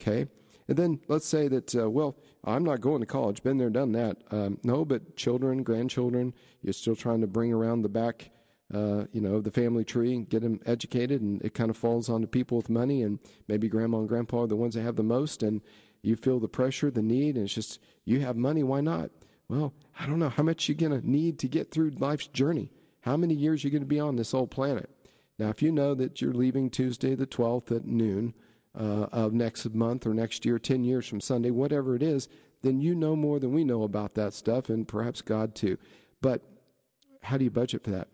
[0.00, 0.26] Okay?
[0.66, 3.92] And then let's say that, uh, well, I'm not going to college, been there, done
[3.92, 4.18] that.
[4.30, 8.30] Um, no, but children, grandchildren, you're still trying to bring around the back
[8.72, 12.08] uh, you know, the family tree and get them educated, and it kind of falls
[12.08, 14.96] on the people with money, and maybe grandma and grandpa are the ones that have
[14.96, 15.60] the most, and
[16.02, 19.10] you feel the pressure, the need, and it's just you have money, why not?
[19.48, 22.70] Well, I don't know how much you're gonna need to get through life's journey.
[23.02, 24.90] How many years you're gonna be on this old planet?
[25.38, 28.34] Now, if you know that you're leaving Tuesday the 12th at noon
[28.78, 32.28] uh, of next month or next year, 10 years from Sunday, whatever it is,
[32.62, 35.76] then you know more than we know about that stuff, and perhaps God too.
[36.20, 36.42] But
[37.22, 38.08] how do you budget for that?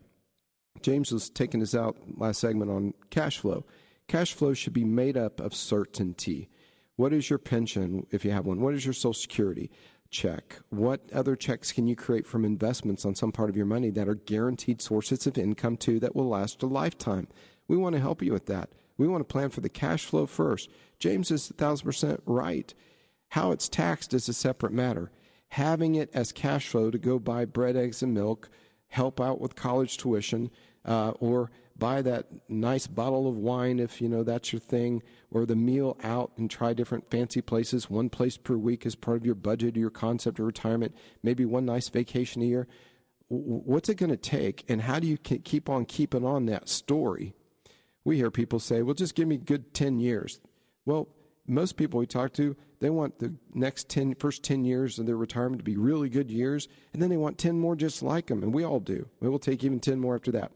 [0.81, 3.65] James was taking us out last segment on cash flow.
[4.07, 6.49] Cash flow should be made up of certainty.
[6.95, 8.61] What is your pension, if you have one?
[8.61, 9.71] What is your Social Security
[10.11, 10.59] check?
[10.69, 14.07] What other checks can you create from investments on some part of your money that
[14.07, 17.27] are guaranteed sources of income too that will last a lifetime?
[17.67, 18.69] We want to help you with that.
[18.97, 20.69] We want to plan for the cash flow first.
[20.99, 22.73] James is a thousand percent right.
[23.29, 25.11] How it's taxed is a separate matter.
[25.49, 28.49] Having it as cash flow to go buy bread, eggs, and milk
[28.89, 30.51] help out with college tuition,
[30.85, 31.49] uh, or
[31.81, 35.97] buy that nice bottle of wine if you know that's your thing, or the meal
[36.03, 37.89] out and try different fancy places.
[37.89, 40.95] One place per week as part of your budget or your concept of retirement.
[41.23, 42.67] Maybe one nice vacation a year.
[43.29, 47.33] What's it going to take, and how do you keep on keeping on that story?
[48.03, 50.39] We hear people say, "Well, just give me good ten years."
[50.85, 51.07] Well,
[51.47, 55.17] most people we talk to, they want the next 10, first 10 years of their
[55.17, 58.43] retirement to be really good years, and then they want 10 more just like them,
[58.43, 59.07] and we all do.
[59.19, 60.51] We will take even 10 more after that.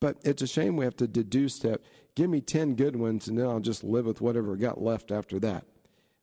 [0.00, 1.82] But it's a shame we have to deduce that
[2.14, 5.38] give me 10 good ones, and then I'll just live with whatever got left after
[5.40, 5.64] that.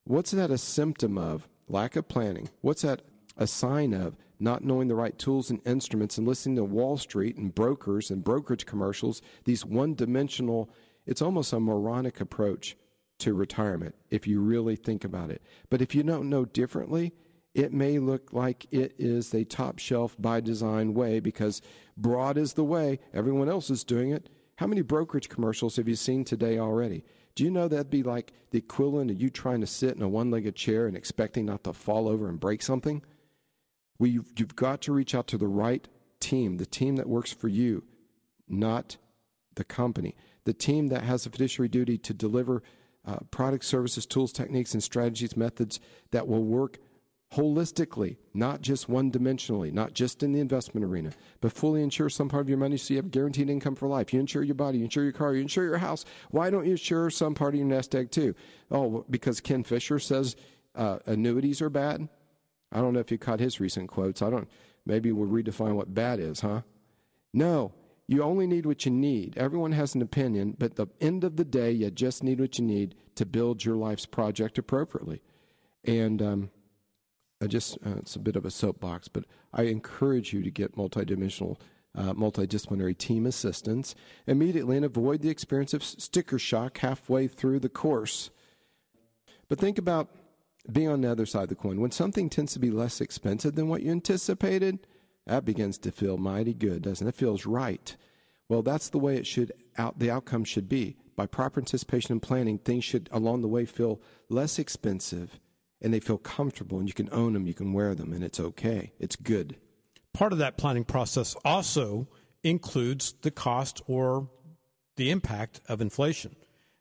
[0.04, 1.48] What's that a symptom of?
[1.68, 2.50] Lack of planning.
[2.62, 3.02] What's that
[3.38, 4.18] a sign of?
[4.40, 8.24] Not knowing the right tools and instruments and listening to Wall Street and brokers and
[8.24, 10.70] brokerage commercials, these one dimensional,
[11.06, 12.78] it's almost a moronic approach
[13.20, 15.42] to retirement if you really think about it.
[15.70, 17.14] But if you don't know differently,
[17.58, 21.60] it may look like it is a top shelf by design way because
[21.98, 24.30] broad is the way, everyone else is doing it.
[24.58, 27.04] How many brokerage commercials have you seen today already?
[27.34, 30.08] Do you know that'd be like the equivalent of you trying to sit in a
[30.08, 33.02] one legged chair and expecting not to fall over and break something?
[33.98, 35.88] Well, you've, you've got to reach out to the right
[36.20, 37.84] team, the team that works for you,
[38.48, 38.98] not
[39.56, 40.16] the company,
[40.46, 42.62] the team that has a fiduciary duty to deliver
[43.04, 45.80] uh, products, services, tools, techniques, and strategies, methods
[46.12, 46.78] that will work
[47.36, 51.12] holistically, not just one dimensionally, not just in the investment arena,
[51.42, 54.14] but fully insure some part of your money so you have guaranteed income for life.
[54.14, 56.06] You insure your body, you insure your car, you insure your house.
[56.32, 58.34] Why don't you insure some part of your nest egg too?
[58.72, 60.36] Oh, because Ken Fisher says
[60.76, 62.08] uh, annuities are bad.
[62.72, 64.22] I don't know if you caught his recent quotes.
[64.22, 64.48] I don't.
[64.86, 66.62] Maybe we'll redefine what bad is, huh?
[67.34, 67.74] No,
[68.08, 69.38] you only need what you need.
[69.38, 72.64] Everyone has an opinion, but the end of the day, you just need what you
[72.64, 75.22] need to build your life's project appropriately.
[75.84, 76.50] And um,
[77.42, 80.76] I just, uh, it's a bit of a soapbox, but I encourage you to get
[80.76, 81.60] multidimensional,
[81.96, 83.96] uh, multidisciplinary team assistance
[84.26, 88.32] immediately and avoid the experience of sticker shock halfway through the course.
[89.50, 90.10] But think about
[90.72, 91.80] being on the other side of the coin.
[91.80, 94.80] When something tends to be less expensive than what you anticipated,
[95.26, 97.10] that begins to feel mighty good, doesn't it?
[97.10, 97.96] It feels right.
[98.50, 100.98] Well, that's the way it should out the outcome should be.
[101.16, 105.40] By proper anticipation and planning, things should along the way feel less expensive
[105.82, 108.40] and they feel comfortable and you can own them, you can wear them and it's
[108.40, 108.94] okay.
[109.00, 109.58] It's good.
[110.14, 112.08] Part of that planning process also
[112.44, 114.30] includes the cost or
[114.96, 116.36] the impact of inflation.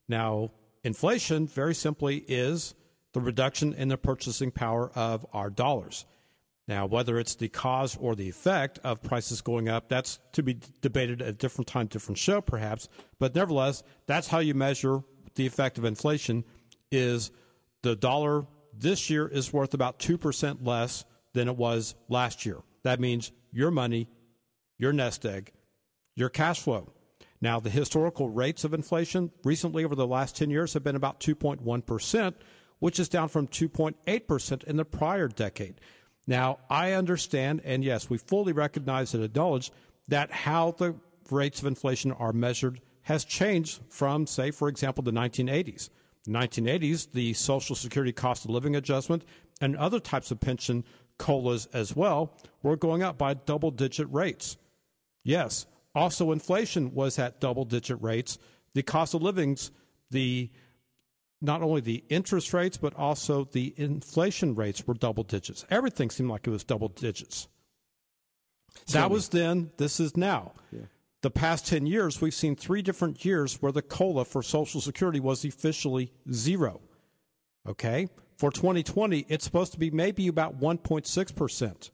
[0.09, 2.75] Now, inflation, very simply, is
[3.13, 6.07] the reduction in the purchasing power of our dollars.
[6.69, 10.59] Now, whether it's the cause or the effect of prices going up, that's to be
[10.81, 12.89] debated at a different time, different show, perhaps.
[13.19, 15.03] But nevertheless, that's how you measure
[15.37, 16.45] the effect of inflation.
[16.91, 17.31] Is
[17.83, 18.47] the dollar
[18.79, 22.59] this year is worth about two percent less than it was last year?
[22.83, 24.09] That means your money,
[24.79, 25.53] your nest egg,
[26.15, 26.93] your cash flow.
[27.41, 31.21] Now, the historical rates of inflation recently over the last 10 years have been about
[31.21, 32.35] 2.1%,
[32.79, 35.81] which is down from 2.8% in the prior decade.
[36.27, 39.71] Now, I understand, and yes, we fully recognize and acknowledge
[40.09, 40.97] that how the
[41.31, 45.91] rates of inflation are measured has changed from, say, for example, the 1980s.
[46.27, 49.25] The 1980s, the Social Security cost of living adjustment
[49.61, 50.85] and other types of pension
[51.19, 54.57] COLAs as well were going up by double digit rates.
[55.25, 58.39] Yes, also inflation was at double digit rates.
[58.75, 59.71] The cost of livings,
[60.11, 60.51] the
[61.41, 65.65] not only the interest rates, but also the inflation rates were double digits.
[65.71, 67.49] Everything seemed like it was double digits.
[68.93, 70.53] that was then, this is now.
[70.73, 70.81] Yeah.
[71.27, 75.19] The past 10 years, we've seen three different years where the COLA for Social Security
[75.19, 76.81] was officially zero.
[77.69, 78.07] Okay?
[78.37, 81.91] For 2020, it's supposed to be maybe about 1.6%.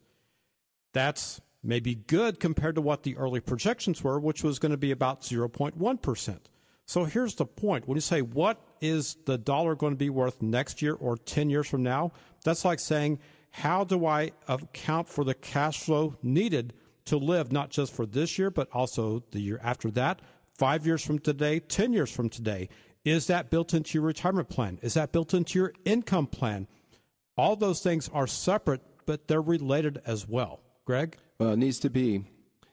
[0.93, 4.91] That's maybe good compared to what the early projections were, which was going to be
[4.91, 6.39] about 0.1%.
[6.85, 7.87] So here's the point.
[7.87, 11.49] When you say, what is the dollar going to be worth next year or 10
[11.49, 12.11] years from now?
[12.45, 13.17] That's like saying,
[13.49, 16.73] how do I account for the cash flow needed
[17.05, 20.21] to live, not just for this year, but also the year after that,
[20.57, 22.69] five years from today, 10 years from today?
[23.03, 24.79] Is that built into your retirement plan?
[24.81, 26.67] Is that built into your income plan?
[27.35, 30.61] All those things are separate, but they're related as well.
[30.85, 31.17] Greg?
[31.39, 32.23] Well, it needs to be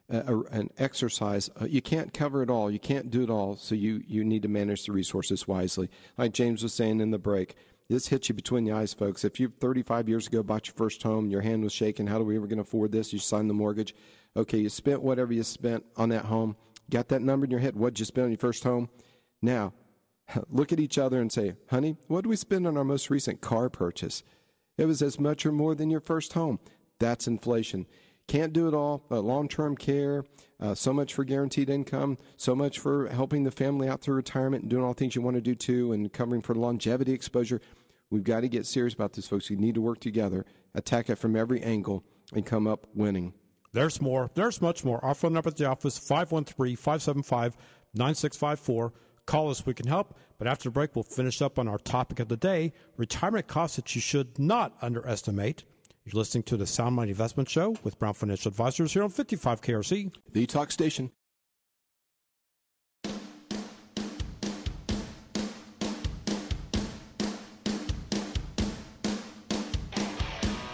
[0.09, 1.51] a, an exercise.
[1.61, 2.71] Uh, you can't cover it all.
[2.71, 3.57] You can't do it all.
[3.57, 5.91] So you, you need to manage the resources wisely.
[6.19, 7.57] Like James was saying in the break,
[7.89, 9.25] this hits you between the eyes, folks.
[9.25, 12.07] If you 35 years ago bought your first home, your hand was shaking.
[12.07, 13.13] How do we ever going to afford this?
[13.13, 13.95] You signed the mortgage.
[14.37, 16.57] Okay, you spent whatever you spent on that home.
[16.89, 17.77] Got that number in your head.
[17.77, 18.89] What'd you spend on your first home?
[19.43, 19.73] Now,
[20.51, 23.41] look at each other and say, honey, what did we spend on our most recent
[23.41, 24.23] car purchase?
[24.79, 26.59] It was as much or more than your first home.
[26.99, 27.87] That's inflation.
[28.29, 29.05] Can't do it all.
[29.11, 30.25] Uh, Long term care,
[30.61, 34.63] uh, so much for guaranteed income, so much for helping the family out through retirement
[34.63, 37.61] and doing all the things you want to do too, and covering for longevity exposure.
[38.09, 39.51] We've got to get serious about this, folks.
[39.51, 43.35] We need to work together, attack it from every angle, and come up winning.
[43.73, 44.31] There's more.
[44.35, 45.05] There's much more.
[45.05, 47.57] Our phone number at the office, 513 575
[47.95, 48.93] 9654.
[49.27, 50.17] Call us, we can help.
[50.39, 53.77] But after the break, we'll finish up on our topic of the day retirement costs
[53.77, 55.65] that you should not underestimate.
[56.05, 59.61] You're listening to the Sound Money Investment Show with Brown Financial Advisors here on 55
[59.61, 61.13] KRC, the talk station.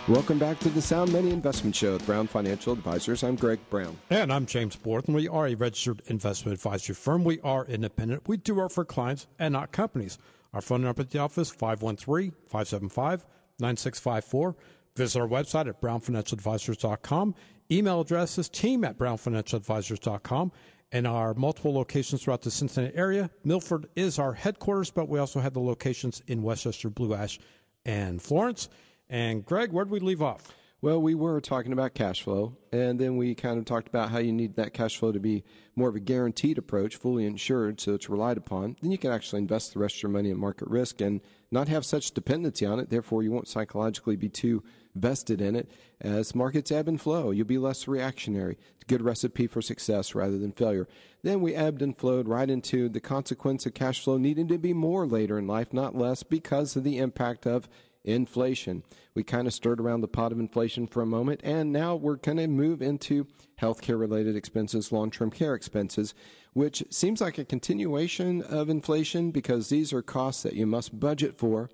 [0.09, 3.25] Welcome back to the Sound Money Investment Show with Brown Financial Advisors.
[3.25, 3.99] I'm Greg Brown.
[4.09, 7.25] And I'm James Borth, and we are a registered investment advisory firm.
[7.25, 8.29] We are independent.
[8.29, 10.17] We do work for clients and not companies.
[10.55, 13.25] Our phone number at the office, 513 575
[13.59, 14.55] 9654.
[14.95, 17.35] Visit our website at brownfinancialadvisors.com.
[17.73, 20.53] Email address is team at brownfinancialadvisors.com.
[20.93, 23.29] And our multiple locations throughout the Cincinnati area.
[23.43, 27.41] Milford is our headquarters, but we also have the locations in West Chester, Blue Ash,
[27.85, 28.69] and Florence.
[29.09, 30.53] And Greg, where did we leave off?
[30.83, 34.19] Well, we were talking about cash flow, and then we kind of talked about how
[34.19, 35.43] you need that cash flow to be
[35.75, 38.77] more of a guaranteed approach, fully insured, so it's relied upon.
[38.83, 41.69] Then you can actually invest the rest of your money in market risk and not
[41.69, 42.91] have such dependency on it.
[42.91, 44.63] Therefore, you won't psychologically be too
[44.95, 45.71] vested in it.
[46.01, 48.59] As markets ebb and flow, you'll be less reactionary.
[48.75, 50.89] It's a good recipe for success rather than failure.
[51.23, 54.73] Then we ebbed and flowed right into the consequence of cash flow needing to be
[54.73, 57.69] more later in life, not less, because of the impact of
[58.07, 58.83] inflation.
[59.15, 62.17] We kind of stirred around the pot of inflation for a moment, and now we're
[62.17, 63.27] going to move into
[63.61, 66.15] healthcare related expenses, long term care expenses,
[66.53, 71.37] which seems like a continuation of inflation because these are costs that you must budget
[71.37, 71.69] for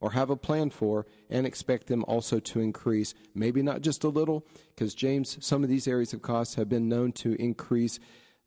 [0.00, 3.14] or have a plan for and expect them also to increase.
[3.34, 6.88] Maybe not just a little, because James, some of these areas of costs have been
[6.88, 7.98] known to increase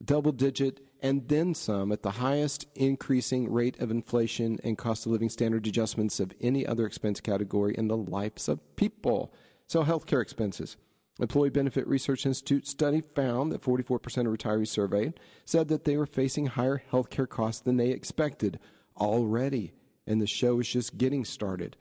[0.04, 5.12] double digit and then some at the highest increasing rate of inflation and cost of
[5.12, 9.34] living standard adjustments of any other expense category in the lives of people.
[9.68, 10.78] So, healthcare expenses.
[11.20, 16.06] Employee Benefit Research Institute study found that 44% of retirees surveyed said that they were
[16.06, 18.60] facing higher healthcare costs than they expected
[18.98, 19.74] already,
[20.08, 21.78] and the show is just getting started.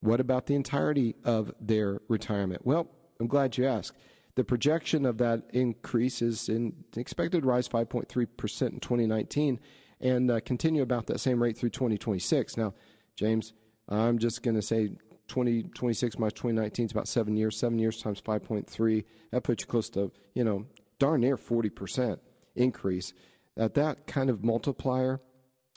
[0.00, 2.66] What about the entirety of their retirement?
[2.66, 2.88] Well,
[3.20, 3.96] I'm glad you asked.
[4.36, 9.60] The projection of that increase is in, expected to rise 5.3% in 2019
[10.00, 12.56] and uh, continue about that same rate through 2026.
[12.56, 12.74] Now,
[13.16, 13.52] James,
[13.88, 14.88] I'm just going to say
[15.28, 17.56] 2026 minus 2019 is about seven years.
[17.56, 20.66] Seven years times 5.3, that puts you close to, you know,
[20.98, 22.18] darn near 40%
[22.56, 23.12] increase.
[23.56, 25.20] At that kind of multiplier,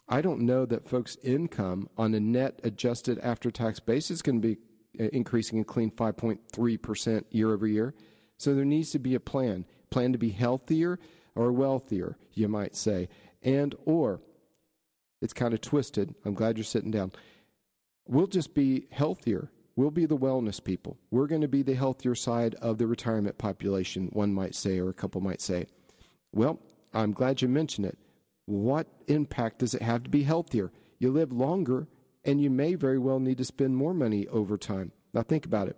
[0.09, 4.57] I don't know that folks' income on a net adjusted after tax basis can be
[4.99, 7.93] uh, increasing a clean 5.3% year over year.
[8.37, 10.99] So there needs to be a plan, plan to be healthier
[11.35, 13.09] or wealthier, you might say.
[13.41, 14.21] And or
[15.21, 16.13] it's kind of twisted.
[16.23, 17.11] I'm glad you're sitting down.
[18.07, 19.51] We'll just be healthier.
[19.75, 20.97] We'll be the wellness people.
[21.11, 24.89] We're going to be the healthier side of the retirement population, one might say, or
[24.89, 25.67] a couple might say.
[26.31, 26.59] Well,
[26.93, 27.97] I'm glad you mentioned it.
[28.45, 30.71] What impact does it have to be healthier?
[30.99, 31.87] You live longer,
[32.23, 34.93] and you may very well need to spend more money over time.
[35.13, 35.77] Now, think about it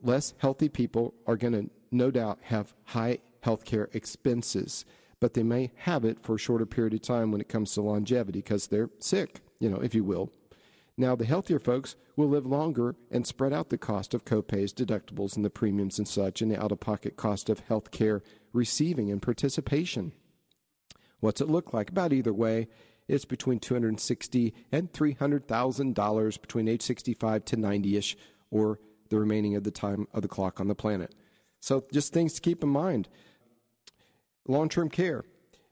[0.00, 4.84] less healthy people are going to no doubt have high healthcare expenses,
[5.20, 7.82] but they may have it for a shorter period of time when it comes to
[7.82, 10.32] longevity because they're sick, you know, if you will.
[10.96, 15.36] Now, the healthier folks will live longer and spread out the cost of copays, deductibles,
[15.36, 18.22] and the premiums and such, and the out of pocket cost of health care
[18.52, 20.12] receiving and participation.
[21.20, 21.90] What's it look like?
[21.90, 22.68] About either way,
[23.08, 28.16] it's between $260 and $300,000 between age 65 to 90 ish,
[28.50, 28.78] or
[29.12, 31.14] the remaining of the time of the clock on the planet.
[31.60, 33.08] So, just things to keep in mind.
[34.48, 35.24] Long term care.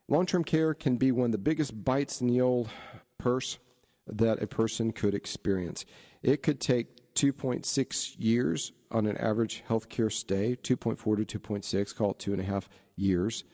[0.08, 2.70] Long term care can be one of the biggest bites in the old
[3.18, 3.58] purse
[4.06, 5.84] that a person could experience.
[6.22, 12.18] It could take 2.6 years on an average healthcare stay, 2.4 to 2.6, call it
[12.18, 13.44] two and a half years.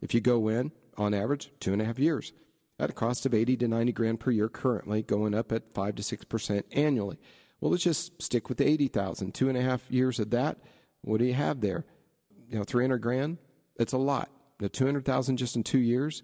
[0.00, 2.32] If you go in, on average, two and a half years
[2.78, 5.94] at a cost of 80 to 90 grand per year currently, going up at 5
[5.96, 7.18] to 6% annually.
[7.60, 9.34] Well, let's just stick with the 80,000.
[9.34, 10.58] Two and a half years of that.
[11.02, 11.84] What do you have there?
[12.48, 13.38] You know, 300 grand?
[13.78, 14.30] It's a lot.
[14.58, 16.22] The 200,000 just in two years.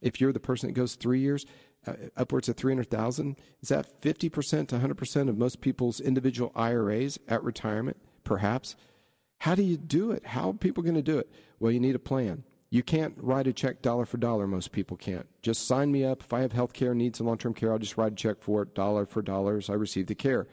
[0.00, 1.46] If you're the person that goes three years,
[1.86, 3.36] uh, upwards of 300,000.
[3.60, 8.76] Is that 50% to 100% of most people's individual IRAs at retirement, perhaps?
[9.38, 10.26] How do you do it?
[10.26, 11.28] How are people going to do it?
[11.58, 12.44] Well, you need a plan.
[12.72, 14.46] You can't write a check dollar for dollar.
[14.46, 15.26] Most people can't.
[15.42, 16.22] Just sign me up.
[16.22, 18.40] If I have health care needs and long term care, I'll just write a check
[18.40, 19.68] for it, dollar for dollars.
[19.68, 20.46] I receive the care.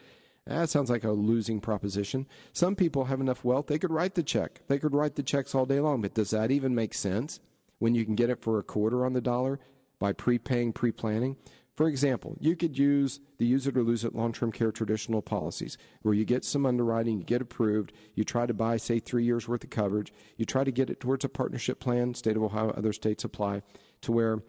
[0.45, 2.28] That sounds like a losing proposition.
[2.51, 4.59] Some people have enough wealth, they could write the check.
[4.67, 7.39] They could write the checks all day long, but does that even make sense
[7.78, 9.61] when you can get it for a quarter on the dollar
[9.97, 11.38] by prepaying, pre planning?
[11.80, 15.21] For example, you could use the use it or lose it long term care traditional
[15.21, 19.23] policies where you get some underwriting, you get approved, you try to buy, say, three
[19.23, 22.43] years worth of coverage, you try to get it towards a partnership plan, state of
[22.43, 23.61] Ohio, other states apply,
[24.01, 24.39] to where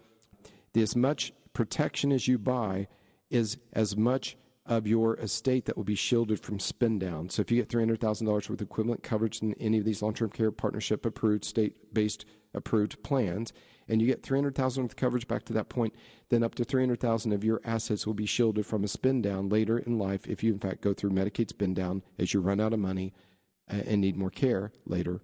[0.73, 2.89] the as much protection as you buy
[3.31, 7.29] is as much of your estate that will be shielded from spend down.
[7.31, 10.31] So if you get $300,000 worth of equivalent coverage in any of these long term
[10.31, 12.25] care partnership approved, state based
[12.55, 13.53] approved plans,
[13.91, 15.95] and you get 300,000 with coverage back to that point,
[16.29, 19.79] then up to 300,000 of your assets will be shielded from a spend down later
[19.79, 22.73] in life if you in fact go through Medicaid spend down as you run out
[22.73, 23.13] of money
[23.71, 25.21] uh, and need more care later.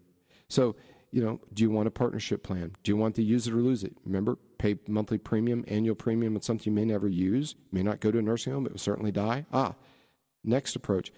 [0.48, 0.74] So,
[1.12, 2.72] you know, do you want a partnership plan?
[2.82, 3.96] Do you want to use it or lose it?
[4.04, 8.10] Remember, pay monthly premium, annual premium on something you may never use, may not go
[8.10, 9.46] to a nursing home, it will certainly die.
[9.52, 9.76] Ah,
[10.44, 11.12] next approach,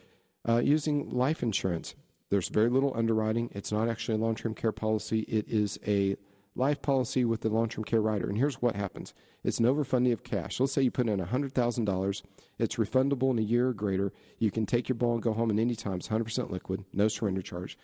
[0.47, 1.95] uh, using life insurance.
[2.31, 3.51] There's very little underwriting.
[3.55, 5.21] It's not actually a long term care policy.
[5.21, 6.17] It is a
[6.59, 8.29] life policy with the long term care rider.
[8.29, 10.61] And here's what happens it's an overfunding of cash.
[10.61, 12.23] Let's say you put in $100,000,
[12.59, 14.13] it's refundable in a year or greater.
[14.39, 15.95] You can take your ball and go home at any time.
[15.95, 17.79] It's 100% liquid, no surrender charge.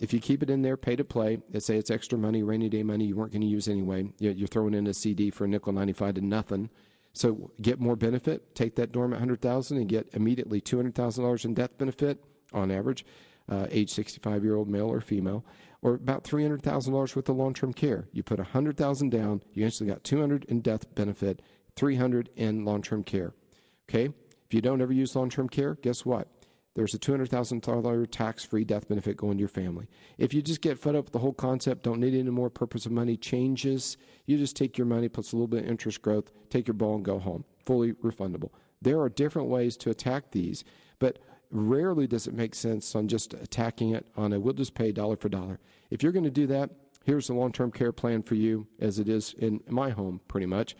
[0.00, 2.68] If you keep it in there, pay to play, let's say it's extra money, rainy
[2.68, 5.48] day money you weren't going to use anyway, you're throwing in a CD for a
[5.48, 6.68] nickel 95 to nothing.
[7.12, 12.24] So get more benefit, take that dormant 100000 and get immediately $200,000 in death benefit
[12.52, 13.06] on average,
[13.48, 15.44] uh, age 65 year old male or female
[15.84, 18.08] or about $300,000 worth of long-term care.
[18.10, 21.42] You put 100,000 down, you actually got 200 in death benefit,
[21.76, 23.34] 300 in long-term care.
[23.88, 24.06] Okay?
[24.46, 26.28] If you don't ever use long-term care, guess what?
[26.74, 29.86] There's a $200,000 tax-free death benefit going to your family.
[30.16, 32.86] If you just get fed up with the whole concept, don't need any more purpose
[32.86, 36.32] of money changes, you just take your money, plus a little bit of interest growth,
[36.48, 37.44] take your ball and go home.
[37.66, 38.50] Fully refundable.
[38.80, 40.64] There are different ways to attack these,
[40.98, 41.18] but
[41.50, 45.16] Rarely does it make sense on just attacking it on a we'll just pay dollar
[45.16, 45.60] for dollar.
[45.90, 46.70] If you're going to do that,
[47.04, 50.46] here's the long term care plan for you, as it is in my home, pretty
[50.46, 50.76] much.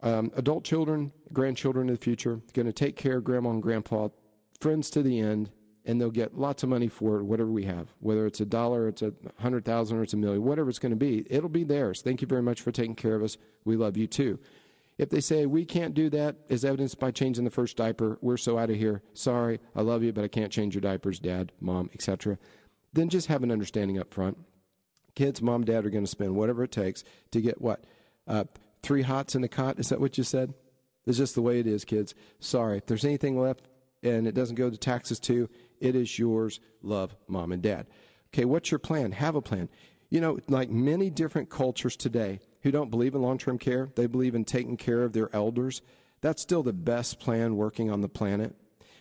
[0.00, 4.08] Um, adult children, grandchildren in the future, going to take care of grandma and grandpa,
[4.60, 5.50] friends to the end,
[5.84, 8.88] and they'll get lots of money for it, whatever we have, whether it's a dollar,
[8.88, 11.26] it's a hundred thousand, or it's a million, whatever it's going to be.
[11.28, 12.02] It'll be theirs.
[12.02, 13.38] Thank you very much for taking care of us.
[13.64, 14.38] We love you too.
[14.98, 18.36] If they say we can't do that, as evidenced by changing the first diaper, we're
[18.36, 19.02] so out of here.
[19.14, 22.36] Sorry, I love you, but I can't change your diapers, dad, mom, etc.
[22.92, 24.38] then just have an understanding up front.
[25.14, 27.84] Kids, mom, dad are going to spend whatever it takes to get what?
[28.26, 28.44] Uh,
[28.82, 29.78] three hots in a cot?
[29.78, 30.52] Is that what you said?
[31.06, 32.14] It's just the way it is, kids.
[32.40, 32.78] Sorry.
[32.78, 33.68] If there's anything left
[34.02, 35.48] and it doesn't go to taxes too,
[35.80, 36.60] it is yours.
[36.82, 37.86] Love mom and dad.
[38.32, 39.12] Okay, what's your plan?
[39.12, 39.68] Have a plan.
[40.10, 44.06] You know, like many different cultures today who don't believe in long term care, they
[44.06, 45.82] believe in taking care of their elders.
[46.20, 48.54] That's still the best plan working on the planet.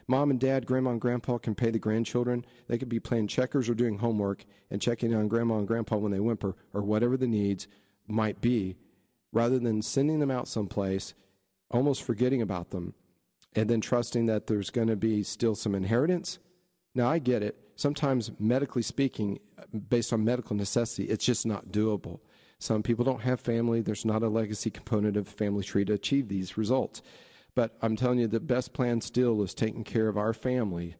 [0.08, 2.46] Mom and dad, grandma and grandpa can pay the grandchildren.
[2.68, 6.14] They could be playing checkers or doing homework and checking on grandma and grandpa when
[6.14, 7.68] they whimper or whatever the needs
[8.08, 8.78] might be,
[9.34, 11.14] rather than sending them out someplace,
[11.70, 12.94] almost forgetting about them,
[13.54, 16.40] and then trusting that there's going to be still some inheritance.
[16.96, 17.58] Now, I get it.
[17.76, 19.40] Sometimes, medically speaking,
[19.90, 22.22] based on medical necessity, it's just not doable.
[22.60, 23.82] Some people don't have family.
[23.82, 27.02] There's not a legacy component of family tree to achieve these results.
[27.56, 30.96] But I'm telling you, the best plan still is taking care of our family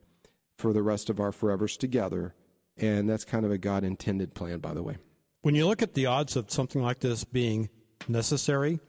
[0.56, 2.34] for the rest of our forevers together.
[2.76, 4.96] And that's kind of a God intended plan, by the way.
[5.42, 7.68] When you look at the odds of something like this being
[8.08, 8.80] necessary,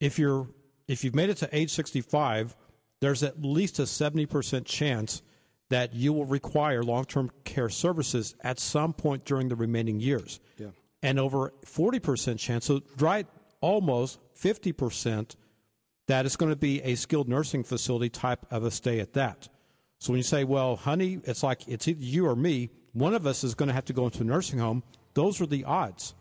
[0.00, 0.48] if you're
[0.88, 2.56] if you've made it to age 65,
[3.00, 5.22] there's at least a 70% chance
[5.68, 10.38] that you will require long-term care services at some point during the remaining years.
[10.58, 10.68] Yeah.
[11.06, 13.28] And over 40% chance, so right
[13.60, 15.36] almost 50%
[16.08, 19.48] that it's going to be a skilled nursing facility type of a stay at that.
[20.00, 23.24] So when you say, well, honey, it's like it's either you or me, one of
[23.24, 24.82] us is going to have to go into a nursing home,
[25.14, 26.16] those are the odds.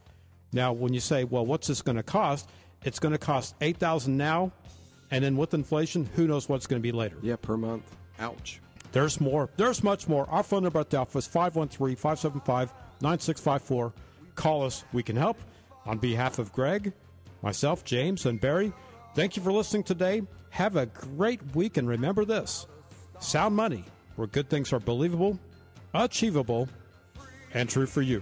[0.53, 2.47] Now, when you say, well, what's this going to cost?
[2.83, 4.51] It's going to cost 8000 now,
[5.09, 7.17] and then with inflation, who knows what's going to be later.
[7.23, 7.95] Yeah, per month.
[8.19, 8.61] Ouch.
[8.91, 9.49] There's more.
[9.57, 10.29] There's much more.
[10.29, 12.71] Our phone number at the office 513 575
[13.01, 13.93] 9654.
[14.35, 14.83] Call us.
[14.93, 15.37] We can help.
[15.85, 16.93] On behalf of Greg,
[17.41, 18.73] myself, James, and Barry,
[19.15, 20.23] Thank you for listening today.
[20.49, 22.67] Have a great week, and remember this
[23.19, 23.85] sound money,
[24.17, 25.39] where good things are believable,
[25.93, 26.67] achievable,
[27.53, 28.21] and true for you.